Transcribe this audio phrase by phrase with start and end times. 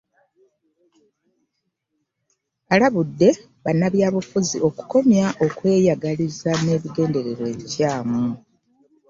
[2.73, 3.29] Alabudde
[3.63, 8.21] bannabyabufuzi okukomya okweyagaliza n'ebigendererwa ebikyamu